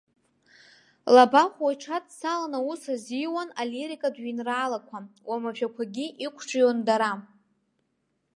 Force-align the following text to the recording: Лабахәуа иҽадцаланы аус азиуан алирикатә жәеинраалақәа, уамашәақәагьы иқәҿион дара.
Лабахәуа 1.15 1.69
иҽадцаланы 1.73 2.57
аус 2.59 2.83
азиуан 2.93 3.49
алирикатә 3.61 4.19
жәеинраалақәа, 4.21 4.97
уамашәақәагьы 5.27 6.05
иқәҿион 6.25 6.77
дара. 6.87 7.11